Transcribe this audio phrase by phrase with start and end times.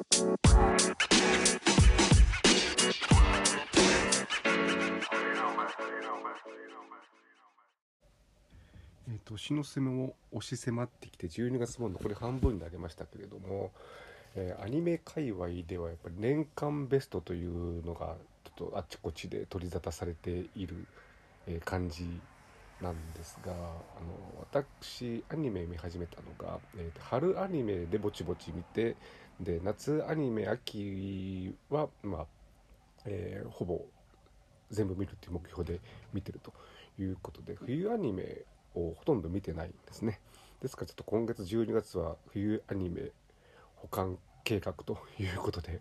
[0.00, 0.02] え、
[9.24, 13.72] 年の瀬も押し迫ってきて12月も残り半分になりましたけれども、
[14.36, 20.86] えー、アニメ界隈ではやっぱり年間ベストというのがちょっとあちこちで取り沙汰されている、
[21.48, 22.20] えー、感じ
[22.82, 23.66] なんですがあの
[24.40, 28.96] 私アニメ見始めたのが、えー、春アニメでぼちぼち見て
[29.40, 32.26] で夏アニメ秋はまあ、
[33.04, 33.80] えー、ほぼ
[34.70, 35.80] 全部見るっていう目標で
[36.12, 36.52] 見てると
[37.00, 38.42] いうことで冬アニメ
[38.74, 40.20] をほとんど見てないんですね。
[40.60, 43.10] ですからちょっと今月12月は冬アニメ
[43.76, 45.80] 保管計画ということで、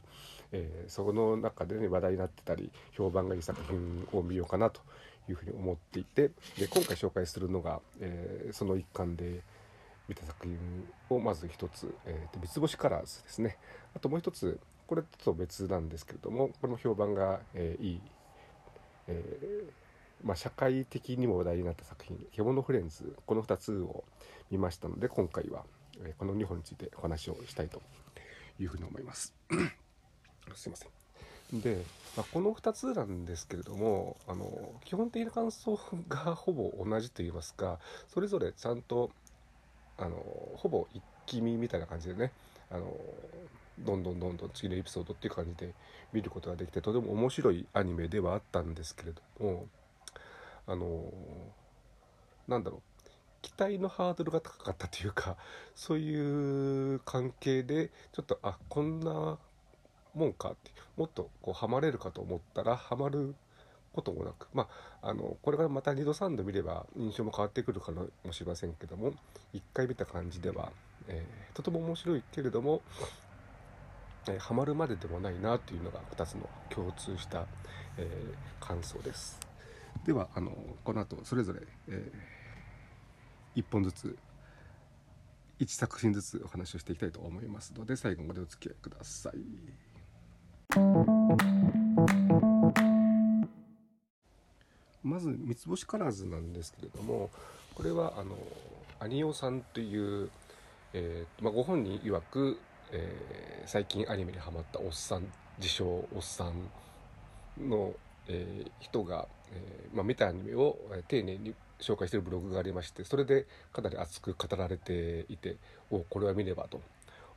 [0.51, 4.81] えー、その中でね話題になってたり評判がいい作品を見ようかなと
[5.29, 9.41] いうふうに思っていてで今回紹介するのが、えー、その一環で
[10.07, 10.57] 見た作品
[11.09, 13.57] をまず一つ、えー、と三つ星カラーズですね
[13.95, 18.01] あともう一つこれと別なんですけれどもこれも評判が、えー、いい、
[19.07, 19.71] えー
[20.23, 24.03] まあ、社会的にも話題になった作品「獣フレンズ」この2つを
[24.49, 25.63] 見ましたので今回は
[26.03, 27.81] えこの2本についてお話をしたいと
[28.59, 29.33] いうふうに思います。
[30.55, 31.06] すいません。
[31.53, 31.83] で、
[32.15, 39.11] まあ、この2つなんですけれどもあの基本的な感想が ほぼ同じといいますかそれぞれちゃんと
[39.97, 40.15] あの
[40.55, 42.31] ほぼ一気見みたいな感じでね
[42.69, 42.93] あの
[43.79, 45.73] どんどんどんどん次のエピソードっていう感じで
[46.11, 49.67] 見ることができてとても面白いアニメではあったんですけれども
[50.65, 51.11] あの
[52.47, 52.81] なんだろう
[53.41, 55.37] 期待のハードルが高かったというか
[55.75, 59.37] そういう関係でちょっとあこんな
[60.15, 63.35] もんかってもっとこうハマれるかと思ったらハマる
[63.93, 64.67] こともなくま
[65.01, 69.13] ああのこれからまた2度3度見れば印象も変わってくるかもしれませんけども
[69.53, 70.71] 1回見た感じでは、
[71.07, 72.81] えー、とても面白いけれども、
[74.27, 77.45] えー、ハマるまででもないなというのが2つの共通した、
[77.97, 79.39] えー、感想です。
[80.05, 80.51] ではあの
[80.83, 82.11] この後それぞれ、え、
[83.55, 84.17] 1本ずつ
[85.59, 89.86] 1作品ずつお話をしていきたいと思いますので最後までお付き合いください。
[95.03, 97.29] まず三つ星カラーズなんですけれども
[97.73, 98.37] これはあの
[98.99, 100.29] アニオさんという、
[100.93, 102.59] えーまあ、ご本人曰く、
[102.91, 107.93] えー、最近アニメにハマったおっさん自称おっさんの
[108.29, 110.77] えー、人が、えー、まあ、見たアニメを
[111.07, 115.57] 丁寧に紹介しているブログがありましてそれでかなり熱く語られていて
[115.91, 116.81] おこれは見ればと。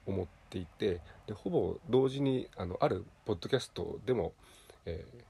[0.06, 4.32] 思っていてでほぼ同時にあのあるポッドキャストでも、
[4.86, 5.22] えー、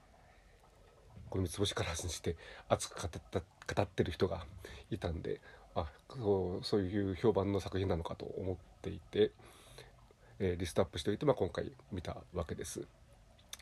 [1.28, 2.36] この三つ星からずにして
[2.68, 3.40] 熱く語った
[3.74, 4.44] 語ってる人が
[4.90, 5.40] いたんで
[5.74, 5.86] あ
[6.16, 9.30] そうそういう評判の作品なのかと思っていて、
[10.40, 12.80] えリストアップしておいて、まあ、今回見たわけです。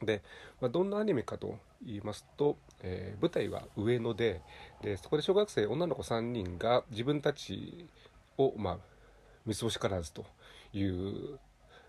[0.03, 0.23] で、
[0.61, 4.41] まあ、どんなアニメかと言いますと、えー、舞台は上野で
[4.83, 7.89] でそこで小学生女の子3人が自分たち
[8.37, 8.79] を、まあ、
[9.45, 10.25] 三つ星からずと
[10.73, 11.39] いう、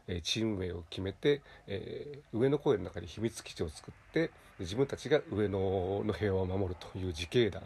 [0.08, 5.60] え、チーム名を決めて、えー、上野公園の中に秘密基地を作って自分たちが上野
[6.04, 7.62] の平和を守るという自警団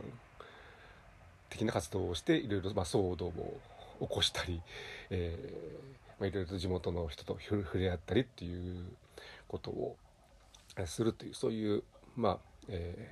[1.49, 3.59] 的な活動をしていろいろ、まあ、騒動を
[4.01, 4.61] 起こしたり、
[5.09, 8.85] えーまあ、いろいろと地元の人と触れ合ったりっていう
[9.47, 9.95] ことを
[10.85, 11.83] するというそういう
[12.15, 12.37] まあ、
[12.69, 13.11] え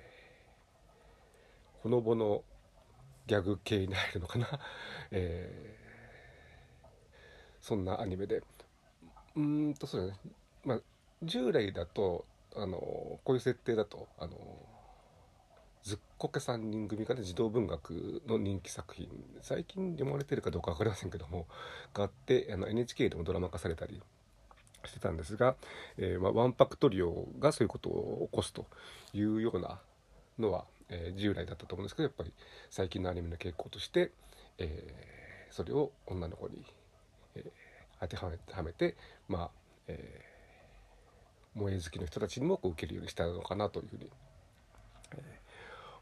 [1.80, 2.44] ー、ほのぼの
[3.28, 4.48] ギャグ系に入るのかな、
[5.12, 5.78] え、
[7.62, 8.44] そんなアニメで。
[9.36, 10.20] うんとそうだね。
[10.66, 10.80] まあ
[11.24, 14.36] 従来だとあのこういう設定だとあの
[15.84, 19.08] ずっこけ3人組かね児童文学の人気作品。
[19.42, 21.48] 最近読まれてるかどうか分かりませんけども
[21.94, 24.02] があってあの NHK でもドラマ化されたり
[24.88, 25.56] してたんですが、
[25.98, 28.66] えー、まあ、ワンパクトリオがそういうことを起こすと
[29.14, 29.80] いうような
[30.40, 32.34] のは、えー、従来だったと思うんですけどやっぱり
[32.70, 34.12] 最近のアニメの傾向として、
[34.58, 36.66] えー、それを女の子に、
[37.36, 37.44] え
[38.00, 38.30] 当ては
[38.64, 38.96] めて
[39.28, 39.52] まあ、
[39.88, 40.26] え
[41.56, 44.10] 萌え好きの人たちにもこう受けるようにしたのかなというふうに、
[45.18, 45.40] え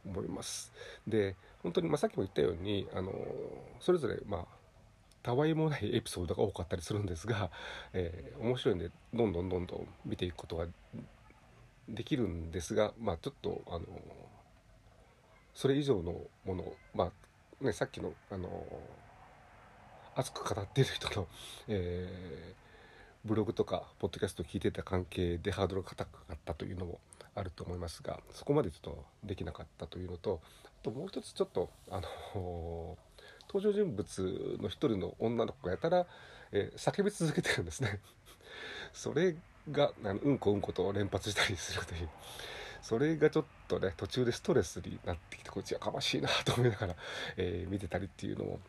[0.05, 0.71] 思います。
[1.07, 3.13] で本当に、まあ、さっきも言ったようにあの
[3.79, 4.45] それぞれまあ
[5.21, 7.51] たわいもないエピソードが多かったりするんですが、
[7.93, 10.67] えー、面白いんでどんどんどんどん見ていくことが
[11.89, 13.85] できるんですがまあちょっとあの
[15.53, 16.15] それ以上の
[16.45, 17.11] ものま
[17.61, 18.65] あねさっきのあの
[20.19, 21.27] 熱く語っている人の、
[21.69, 26.99] えー、ブログとかポッドキャストを聞いてた関係でハードルが高かったというのも
[27.35, 32.97] あると思いますがそこまでちょっとできなかったというのとあともう一つちょっとあの
[33.47, 36.05] 登場人物の一人の女の子がやたら、
[36.51, 37.99] えー、叫び続けてるんですね。
[38.93, 39.35] それ
[39.71, 42.09] があのうんこうんこと連発したりするという。
[42.81, 46.95] それがちょっとね途中でストレスになってきてこっちやかましいなと思いながら、
[47.37, 48.59] えー、見てたりっていうのも、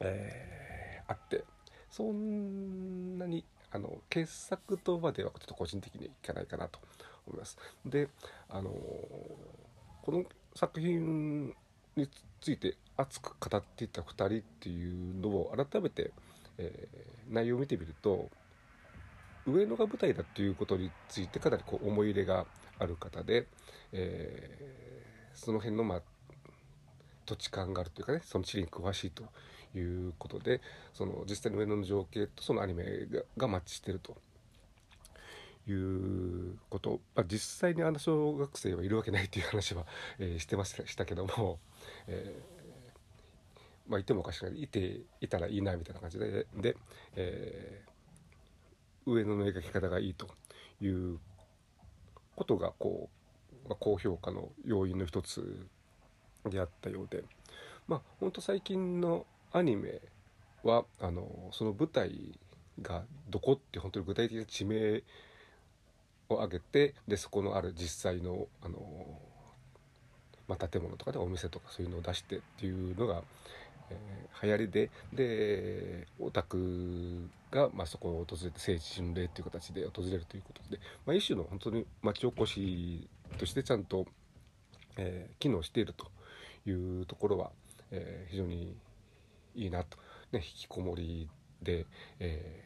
[0.00, 0.67] えー、
[1.08, 1.44] あって
[1.90, 6.78] そんなにあの傑作とまではちょっと個人的にはいかないかなと
[7.26, 7.58] 思います。
[7.84, 8.08] で
[8.48, 10.24] あのこの
[10.54, 11.54] 作品
[11.96, 12.08] に
[12.40, 14.28] ついて熱く語っていた2人っ
[14.60, 16.12] ていうのを改めて、
[16.56, 18.30] えー、内容を見てみると
[19.46, 22.46] 上野が舞台だっていうことについてかなりこう思い入れが
[22.78, 23.46] ある方で、
[23.92, 26.02] えー、その辺のまあ
[27.26, 29.24] 土地感があるというかねその地理に詳しいと
[29.74, 30.60] いうことで
[30.94, 34.16] その実際の上野の情景とそのアニメががマッチしてると。
[35.66, 39.84] いうこと、まあ、実際にあの小学生はいるわけないっていう話は、
[40.18, 41.58] えー、してましたけども、
[42.06, 44.62] えー、まあいてもおかしくない。
[44.62, 46.74] いていたらいいなみたいな感じでで、
[47.16, 50.28] えー、上野の描き方がいいと。
[50.80, 51.18] いう
[52.36, 53.08] ことがこ
[53.66, 55.66] う、まあ、高評価の要因の一つ
[56.48, 57.24] であったようで。
[57.86, 60.00] まあほんと最近のアニメ
[60.62, 62.38] はあのその舞台
[62.82, 65.02] がどこって本当に具体的な地名
[66.28, 68.78] を挙げてでそこのある実際のあの、
[70.46, 73.22] まあ、建物とかでお店とかそういうのを出してっていうのが、
[73.90, 83.08] えー、流行りででオタクが、まあ、そこを訪れて聖地巡礼っていう形で訪れるということで、まあ、一種の本当に町おこし
[83.38, 84.06] としてちゃんと、
[84.98, 86.06] えー、機能していると
[86.68, 87.50] いうところは、
[87.90, 88.76] えー、非常に
[89.58, 89.98] いいなと、
[90.32, 91.28] ね、引きこもり
[91.62, 91.86] で、
[92.20, 92.62] え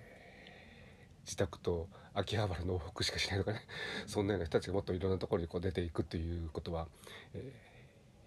[1.24, 3.62] ー、自宅と秋葉原の往復しかしないとかね。
[4.06, 6.88] そんなような人たちがもっといろんなところにこう出ていくということは、
[7.32, 7.52] え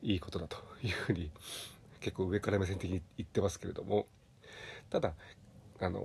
[0.01, 1.31] ー、いいことだというふうに
[2.00, 4.07] 結構上から目線的に言ってますけれども。
[4.89, 5.15] ただ
[5.79, 6.00] あの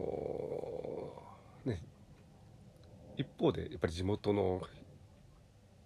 [1.66, 1.82] ー、ね
[3.16, 4.62] 一方でやっぱり地元の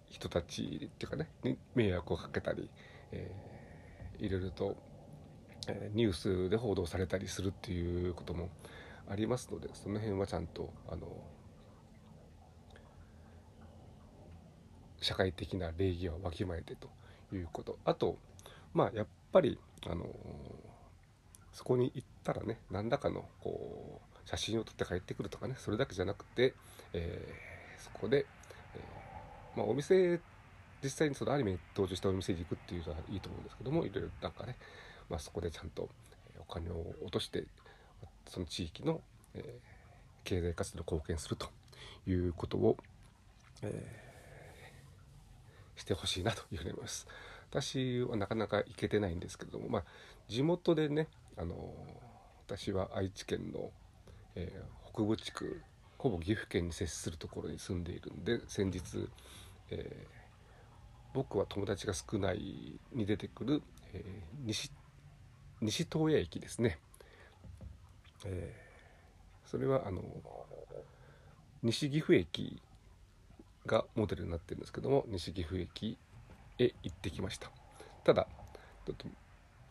[0.08, 1.28] 人たちっていうかね
[1.74, 2.70] 迷惑をかけたり、
[3.10, 4.76] えー、いろいろと
[5.94, 8.50] ニュースで報道されたりするっていうことも
[9.08, 11.06] ありますのでその辺はちゃんとあの
[15.00, 16.88] 社会的な礼儀はわきまえてと
[17.34, 17.78] いうこと。
[17.84, 18.18] あと
[18.72, 20.06] まあやっぱりあの
[21.52, 26.54] そこに行ったらね何らかのこう写真を撮って帰ってくるとかねそれだけじゃなくて、
[26.92, 28.26] えー、そこで、
[28.74, 30.20] えー、まあ、お店
[30.82, 34.56] 実際にそのアニメに登場したお店に行くっていうのはいいと思うんですけどもいろいろなんかね
[35.08, 35.88] まあ、そこでちゃんと
[36.38, 37.44] お金を落として
[38.26, 39.00] その地域の、
[39.34, 39.58] え、
[40.24, 41.48] 経済活動に貢献すると
[42.06, 42.76] いうことを、
[43.62, 44.04] え、
[45.76, 47.06] してほしいなというふうに思います。
[47.50, 49.84] 私はなかなか行けてないんですけれども、まあ、
[50.28, 51.74] 地元でね、あの
[52.46, 53.70] 私は愛知県の、
[54.34, 55.62] えー、北部地区
[55.98, 59.08] ほぼ岐阜県に接するところに住んでいるんで先日、
[59.70, 60.08] えー、
[61.14, 63.62] 僕は友達が少ないに出てくる、
[63.94, 64.70] えー、西
[65.64, 66.78] 西東谷駅ですね、
[68.26, 70.02] えー、それはあの
[71.62, 72.60] 西岐阜駅
[73.64, 75.96] がモデルになってるんですけども西岐阜駅
[76.58, 77.50] へ行ってきました。
[78.04, 78.26] ただ
[78.86, 79.06] ちょっと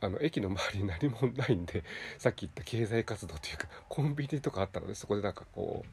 [0.02, 1.84] あの駅の周りに何もないんで
[2.18, 5.90] さっき言った経済活動というかコンビニとかあったのでそこでなんかこう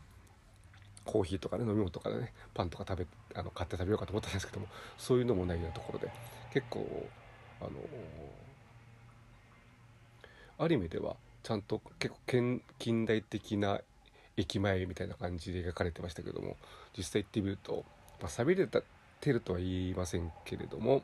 [1.05, 3.07] コーヒーとかね飲み物とかでねパンとか食べ
[3.38, 4.66] あの買って食べようかと思ったんですけども
[4.97, 6.11] そういうのもないようなところで
[6.52, 7.07] 結構
[7.61, 7.71] あの
[10.61, 13.81] アニメではちゃんと結構近代的な
[14.37, 16.59] 駅前みたいな感じで描かれてましたけども
[16.97, 17.85] 実際行ってみると、
[18.21, 21.02] まあ、寂れてるとは言いませんけれども、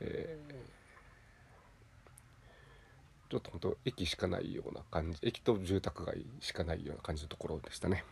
[0.00, 8.04] えー、ちょっと本当駅しかないような感じ駅と住宅街しかないような感じのところでしたね。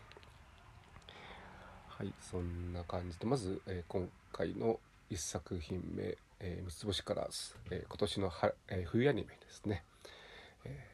[1.89, 4.79] はいそんな感じでまず、えー、今回の
[5.11, 8.33] 1作品目「えー、三つ星カラーズ」え、今年の、
[8.69, 9.83] え、冬アニメですね。
[10.69, 10.87] え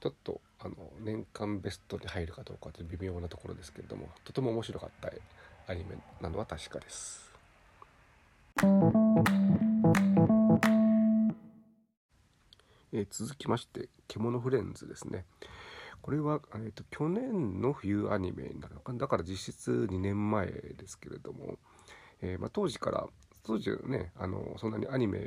[0.00, 5.10] ちょっとあの年間ベストに入るかどうかって微妙なところですけれどもとても面白かった
[5.70, 7.32] アニメなのは確かです。
[12.94, 15.24] えー、続きまして「獣フレンズ」ですね。
[16.02, 21.58] これは、えーと、去年の冬アニメになるのかだから実質2年前ですけれども、
[22.20, 23.06] えー、まあ、当時から
[23.44, 25.20] 当時ねあのそんなにアニメ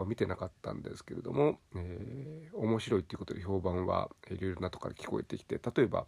[0.00, 6.06] は見てなかったんですけれども、えー、面白いっていうことで評判はいろいろなとこから聞こえてきて例えば、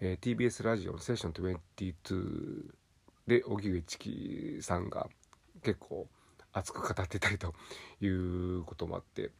[0.00, 2.72] えー、TBS ラジオの「セッション22」
[3.26, 5.08] で荻上チキさんが
[5.62, 6.08] 結構
[6.52, 7.54] 熱く語ってたりと
[8.00, 9.30] いうこともあって、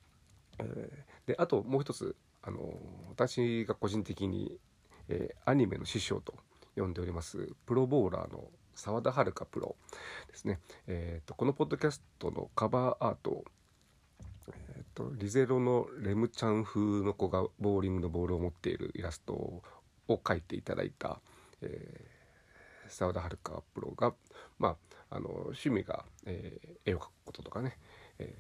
[0.59, 2.75] えー、であともう一つあの
[3.09, 4.59] 私が個人的に、
[5.09, 6.35] えー、アニメの師匠と
[6.75, 9.77] 読んでおりますプロボーラーの澤田遥プロ
[10.29, 13.45] ですね、えーと、このポッドキャストのカバーアート、
[14.95, 19.63] と、リゼロのレムちゃん風の子がボーリングのボールを持っているイラストを
[20.09, 21.21] 描いていただいた、
[21.61, 24.15] えー、澤田遥プロが、
[24.59, 24.77] ま
[25.11, 27.77] あ、あの趣味が、えー、絵を描くこととかね、
[28.19, 28.35] え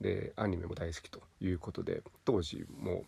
[0.00, 3.04] ー、でアニメも大好きということで当時も、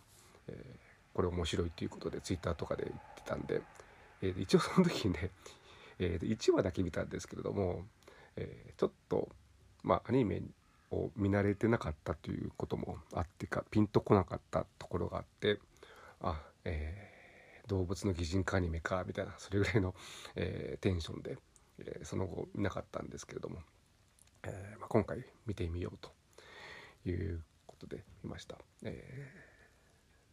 [0.47, 3.61] えー、これ面白いということでツイッターとかで言ってたんで、
[4.21, 5.31] えー、一応その時にね
[6.01, 7.85] えー、1話だけ見たんですけれども、
[8.35, 9.29] えー、ちょっと、
[9.83, 10.49] まあ、アニメに
[10.91, 15.59] を見慣れてなかったということもあってかピンとこなかったところがあって
[16.21, 19.95] あ、えー、動物の擬人化アニメかみたいなそれぐらいの、
[20.35, 21.37] えー、テンションで、
[21.79, 23.59] えー、その後見なかったんですけれども、
[24.43, 26.11] えまあ、今回見てみようと
[27.09, 28.57] いうことで見ました。
[28.83, 29.31] え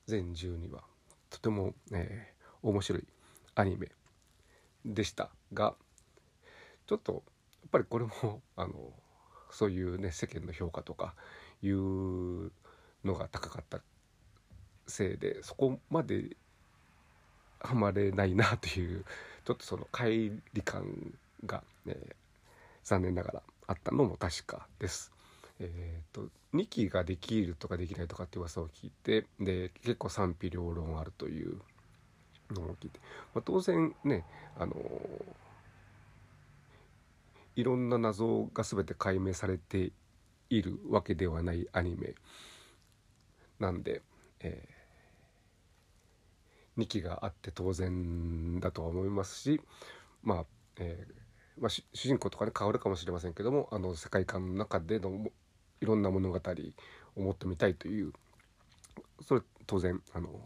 [0.06, 0.82] ー、全12話
[1.30, 3.06] とても、え、面白い
[3.54, 3.88] アニメ
[4.84, 5.74] でしたが
[6.86, 7.18] ちょっとや
[7.66, 8.92] っぱりこれもあの
[9.50, 11.14] そういうね世間の評価とか
[11.62, 12.50] いう
[13.04, 13.80] のが高かった
[14.86, 16.36] せいでそこまで
[17.60, 19.04] はまれないなという
[19.44, 21.12] ちょっとその乖離感
[21.46, 21.96] が、ね、
[22.84, 25.12] 残念ながらあったのも確かです。
[25.60, 31.58] えーと、2期ができるとかできないとかって噂を聞いてで結構賛否両論あるという
[32.52, 33.00] のを聞いて、
[33.34, 34.24] まあ、当然ね
[34.56, 34.76] あの
[37.58, 39.90] いろんな謎が全て解明されて
[40.48, 42.14] いるわけではないアニメ。
[43.58, 44.00] なんで、
[44.38, 49.60] えー、2期があって当然だとは思いますし
[50.22, 50.44] まあ、
[50.76, 55.26] えーまあ、主人公とかね変わるかもしれませんけどもあの世界観の中での
[55.80, 56.36] いろんな物語
[57.16, 58.12] を持ってみたいという
[59.26, 60.40] それ当然あの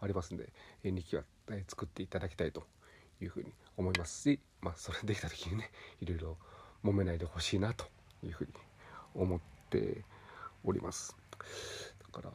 [0.00, 0.52] ありますんで
[0.84, 1.24] 2期は
[1.66, 2.62] 作っていただきたいと
[3.20, 5.70] いうふうに思いますし、まあ、それできた時にね
[6.00, 6.36] いろいろ
[6.84, 7.86] 揉めないでほしいなと
[8.22, 8.52] いうふうに
[9.14, 10.04] 思って
[10.64, 11.16] おります。
[12.12, 12.32] だから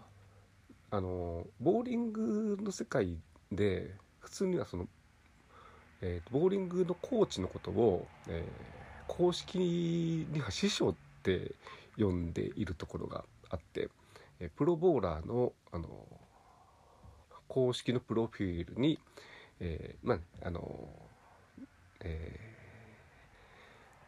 [0.92, 3.18] あのボーリングの世界
[3.52, 4.88] で普通にはその、
[6.02, 11.56] えー、ボーリングのコーチのことを、えー、公式には師匠って
[11.98, 13.90] 呼んでいるところがあって、
[14.40, 15.88] えー、プロボーラーのあの
[17.48, 18.98] 公式のプロフィールに、
[19.66, 20.90] えー、まああの
[22.06, 22.38] え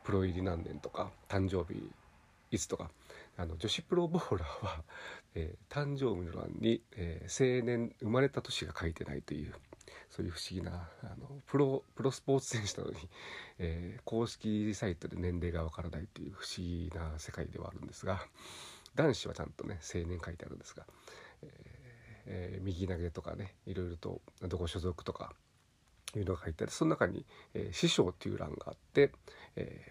[0.04, 1.82] ー、プロ入り何年とか誕生日
[2.52, 2.90] いつとか
[3.38, 4.84] あの女子プロボーラーは、
[5.34, 9.54] えー、誕生日の欄に、えー、青年生まれた年が書いてないという
[10.10, 12.98] そういう不思議なあのプロプロスポーツ選手なのに、
[13.60, 18.20] えー、公式サイトで年齢がわからないという不思議な世界ではあるんですが
[18.96, 20.86] 男子はちゃんとね青年書いてあるんですが、
[21.44, 21.50] えー
[22.28, 25.34] えー、右投げとかねいろいろとどこ所属とか
[26.20, 29.12] いうのが入ってあその中に、えー、師匠っていう欄があって、
[29.56, 29.82] え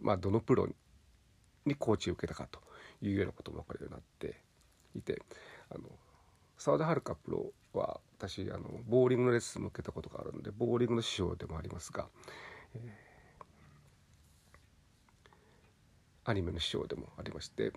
[0.00, 0.68] ー、まあ、どのプロ
[1.66, 2.60] にコーチを受けたかと
[3.02, 4.40] いうようなことも分かるようになって
[4.94, 5.22] いて
[5.70, 5.84] あの
[6.58, 12.06] 澤田遥プロは私あのボーリングのレッスンも受けたことがあるのでボーリングの師匠でもありますが、
[12.74, 17.72] えー、アニメの師匠でもありまして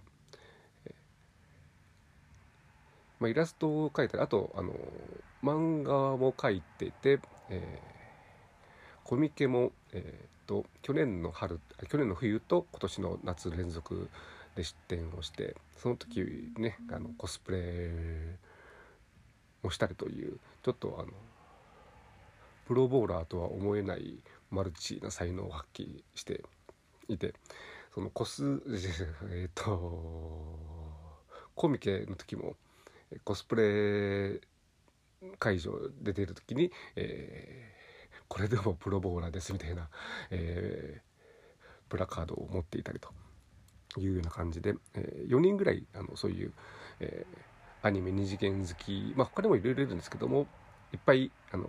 [3.20, 4.74] まあ、イラストを描いたりあとあの
[5.44, 14.10] 漫画も描いてて、えー、コミケも、えーと、去年の春去年の冬と今年の夏連続
[14.56, 17.92] で出展をしてその時ねあのコスプレ
[19.64, 21.10] をしたりというちょっとあの
[22.66, 24.18] プロボーラーとは思えない
[24.50, 26.44] マルチな才能を発揮して
[27.08, 27.34] いて
[27.94, 28.62] そのコス
[29.32, 30.44] えっ、と
[31.56, 32.56] コミケの時も
[33.24, 34.42] コスプレ
[35.40, 35.72] 会場
[36.02, 39.90] で出ている時に、えー、これでもプロボーラーですみたいな、
[40.32, 43.10] えー、プラカードを持っていたりと
[44.00, 46.54] いうような感じで、えー、4人ぐらいあのそういう、
[47.00, 50.48] えー、アニメ二次元好きまあ他にもいろいろいるんですけども
[50.94, 51.68] いっぱいあの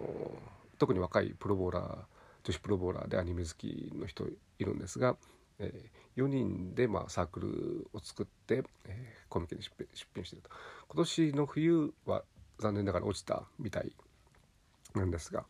[0.78, 1.98] 特に若いプロボーラー
[2.44, 4.24] 女子プロボーラーでアニメ好きの人
[4.58, 5.16] いるんですが、
[5.58, 10.50] えー、4人で、まあ、サークルを作って、えー、コミケに出品出品してると。
[10.88, 12.22] 今年の冬は
[12.58, 13.92] 残念ながら落ちたみたい
[14.94, 15.44] なんですが、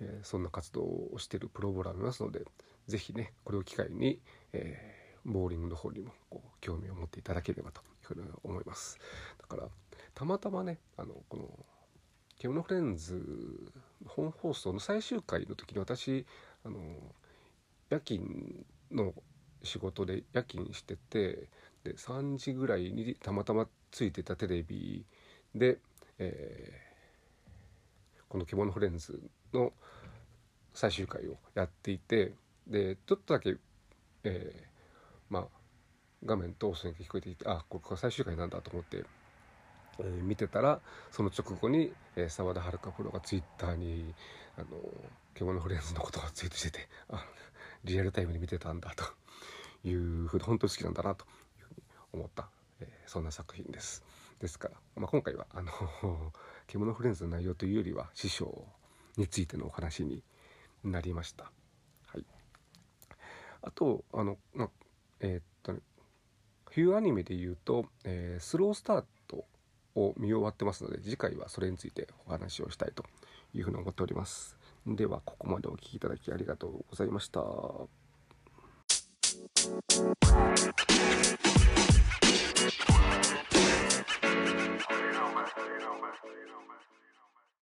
[0.00, 2.44] えー、そんな活動をしてるプロボラーもいますので
[2.86, 4.20] 是非ねこれを機会に、
[4.52, 8.98] えー、ボーリングの方にもこう興味を持っていただければというふうに思います。
[9.40, 9.68] だから
[10.14, 11.66] たまたまねあのこの
[12.38, 13.72] 「ケムノフレンズ」
[14.06, 16.26] 本放送の最終回の時に私
[16.64, 16.78] あの
[17.88, 19.14] 夜勤の
[19.62, 21.48] 仕事で夜勤してて
[21.84, 25.04] で3時ぐらいにたまたまついてたテレビ
[25.54, 25.78] で、
[26.18, 29.20] えー、この「獣フレンズ」
[29.52, 29.72] の
[30.72, 32.32] 最終回をやっていて
[32.66, 33.56] でちょっとだけ、
[34.24, 35.44] えー、まあ
[36.24, 39.04] 画面通すに聞こえていてあこれ最終回なんだと思って、
[39.98, 40.80] えー、見てたら
[41.10, 41.92] その直後に
[42.28, 44.14] 澤、えー、田遥プロがツイッターに
[44.56, 44.66] あの
[45.34, 47.24] 獣フレンズのことをツイートしててあ
[47.84, 49.04] リアルタイムに見てたんだと
[49.86, 51.24] いうふうに本当に好きなんだなと
[51.58, 52.48] いうふうに思った、
[52.80, 54.03] えー、そんな作品です。
[54.40, 55.72] ですから、まあ、今回はあの
[56.66, 58.66] 獣フレンズの内容というよりは師匠
[59.16, 60.22] についてのお話に
[60.82, 61.50] なりました。
[62.06, 62.26] はい、
[63.62, 64.70] あとあの、まあ、
[65.20, 65.74] えー、っと
[66.70, 69.46] 冬アニメで言うと、えー、スロースタート
[69.94, 73.04] を見終わってますので次回はそれについてお話をしたいと
[73.52, 74.58] いうふうに思っております。
[74.86, 77.40] ではここまでお聴きいただきありがとうございました。